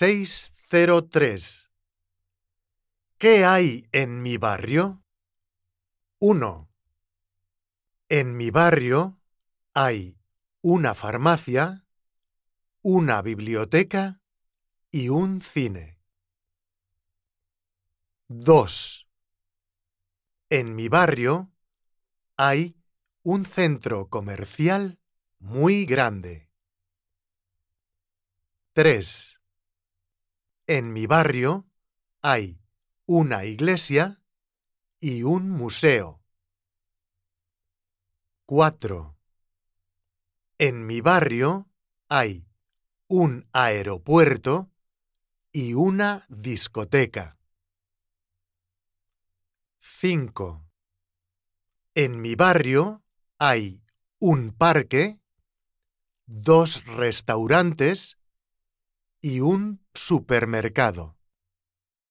[0.00, 1.68] 603.
[3.18, 5.04] ¿Qué hay en mi barrio?
[6.20, 6.70] 1.
[8.08, 9.20] En mi barrio
[9.74, 10.18] hay
[10.62, 11.84] una farmacia,
[12.80, 14.22] una biblioteca
[14.90, 15.98] y un cine.
[18.28, 19.06] 2.
[20.48, 21.52] En mi barrio
[22.38, 22.74] hay
[23.22, 24.98] un centro comercial
[25.40, 26.48] muy grande.
[28.72, 29.39] 3.
[30.72, 31.66] En mi barrio
[32.22, 32.60] hay
[33.04, 34.22] una iglesia
[35.00, 36.22] y un museo.
[38.46, 39.16] 4.
[40.58, 41.68] En mi barrio
[42.08, 42.46] hay
[43.08, 44.70] un aeropuerto
[45.50, 47.36] y una discoteca.
[49.80, 50.64] 5.
[51.96, 53.02] En mi barrio
[53.38, 53.82] hay
[54.20, 55.20] un parque,
[56.26, 58.19] dos restaurantes
[59.20, 61.19] y un supermercado.